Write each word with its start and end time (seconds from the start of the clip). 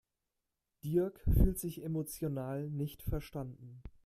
Dirk 0.83 1.19
fühlt 1.31 1.59
sich 1.59 1.83
emotional 1.83 2.71
nicht 2.71 3.03
verstanden. 3.03 3.83